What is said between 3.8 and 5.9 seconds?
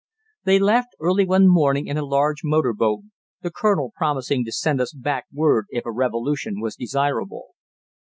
promising to send us back word if